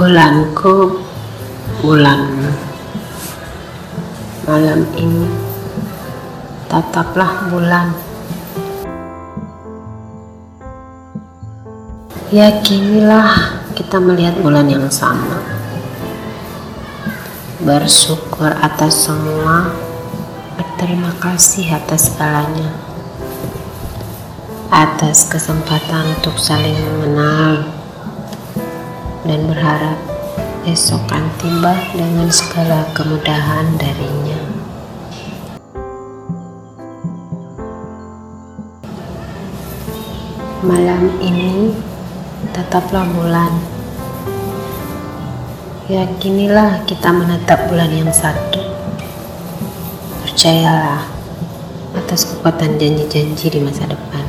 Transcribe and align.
Bulanku, 0.00 0.96
bulanmu, 1.84 2.48
malam 4.48 4.88
ini 4.96 5.28
tataplah 6.72 7.52
bulan. 7.52 7.92
Yakinilah 12.32 13.60
kita 13.76 14.00
melihat 14.00 14.40
bulan 14.40 14.72
yang 14.72 14.88
sama. 14.88 15.36
Bersyukur 17.60 18.56
atas 18.56 19.04
semua, 19.04 19.68
berterima 20.56 21.12
kasih 21.20 21.76
atas 21.76 22.08
segalanya. 22.08 22.72
Atas 24.72 25.28
kesempatan 25.28 26.16
untuk 26.16 26.40
saling 26.40 26.72
mengenal 26.88 27.79
dan 29.24 29.44
berharap 29.44 29.98
esok 30.64 31.00
akan 31.08 31.26
tiba 31.40 31.74
dengan 31.92 32.28
segala 32.32 32.84
kemudahan 32.96 33.66
darinya. 33.76 34.40
Malam 40.60 41.08
ini 41.24 41.72
tetaplah 42.52 43.08
bulan. 43.08 43.52
Yakinilah 45.90 46.84
kita 46.86 47.10
menatap 47.10 47.66
bulan 47.72 47.90
yang 47.90 48.12
satu. 48.12 48.62
Percayalah 50.22 51.02
atas 51.96 52.28
kekuatan 52.28 52.78
janji-janji 52.78 53.50
di 53.50 53.60
masa 53.64 53.88
depan. 53.88 54.22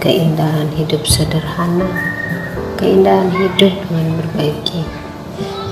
Keindahan 0.00 0.70
hidup 0.78 1.02
sederhana, 1.04 1.90
keindahan 2.76 3.32
hidup 3.32 3.72
dengan 3.88 4.06
berbagi, 4.20 4.84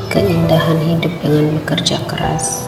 keindahan 0.09 0.81
hidup 0.81 1.13
dengan 1.21 1.53
bekerja 1.61 2.01
keras. 2.09 2.67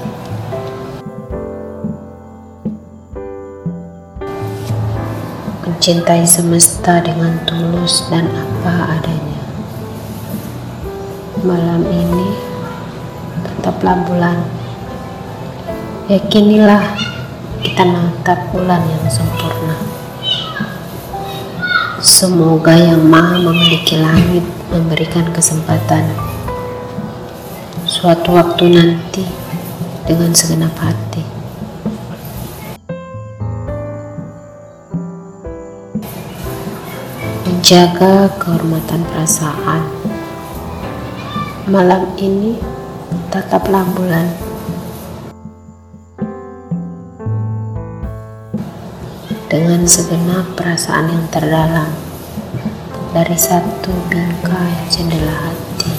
mencintai 5.86 6.26
semesta 6.26 6.98
dengan 6.98 7.38
tulus 7.46 8.10
dan 8.10 8.26
apa 8.34 8.98
adanya. 8.98 9.42
Malam 11.46 11.86
ini 11.86 12.34
tetaplah 13.46 13.94
bulan. 14.02 14.34
Yakinilah 16.10 16.82
kita 17.62 17.86
menatap 17.86 18.50
bulan 18.50 18.82
yang 18.82 19.06
sempurna. 19.06 19.95
Semoga 22.16 22.72
yang 22.72 23.12
maha 23.12 23.36
memiliki 23.44 24.00
langit 24.00 24.40
memberikan 24.72 25.28
kesempatan 25.36 26.16
suatu 27.84 28.32
waktu 28.32 28.72
nanti 28.72 29.20
dengan 30.08 30.32
segenap 30.32 30.72
hati. 30.80 31.20
menjaga 37.44 38.32
kehormatan 38.40 39.04
perasaan. 39.12 39.84
Malam 41.68 42.16
ini 42.16 42.56
tetaplah 43.28 43.84
bulan. 43.92 44.32
Dengan 49.52 49.84
segenap 49.84 50.56
perasaan 50.56 51.12
yang 51.12 51.28
terdalam 51.28 52.05
dari 53.16 53.32
satu 53.32 53.88
bingkai 54.12 54.92
jendela 54.92 55.32
hati. 55.32 55.95